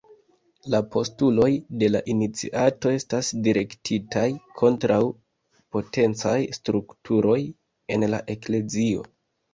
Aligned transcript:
La 0.75 0.77
postuloj 0.93 1.49
de 1.83 1.89
la 1.91 1.99
iniciato 2.13 2.93
estas 3.01 3.29
direktitaj 3.49 4.25
kontraŭ 4.63 4.99
potencaj 5.77 6.35
strukturoj 6.61 7.39
en 7.99 8.11
la 8.15 8.27
eklezio. 8.37 9.07